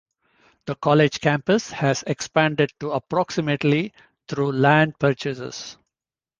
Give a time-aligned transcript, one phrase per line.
[0.65, 3.93] The college campus has expanded to approximately
[4.27, 5.77] through land purchases.